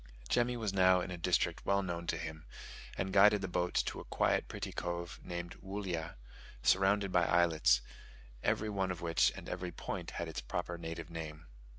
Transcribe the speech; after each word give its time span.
Jemmy 0.27 0.57
was 0.57 0.73
now 0.73 0.99
in 1.01 1.11
a 1.11 1.15
district 1.19 1.63
well 1.63 1.83
known 1.83 2.07
to 2.07 2.17
him, 2.17 2.47
and 2.97 3.13
guided 3.13 3.41
the 3.43 3.47
boats 3.47 3.83
to 3.83 3.99
a 3.99 4.03
quiet 4.03 4.47
pretty 4.47 4.71
cove 4.71 5.19
named 5.23 5.61
Woollya, 5.61 6.15
surrounded 6.63 7.11
by 7.11 7.27
islets, 7.27 7.81
every 8.41 8.67
one 8.67 8.89
of 8.89 9.01
which 9.03 9.31
and 9.35 9.47
every 9.47 9.71
point 9.71 10.09
had 10.17 10.27
its 10.27 10.41
proper 10.41 10.79
native 10.79 11.11
name. 11.11 11.45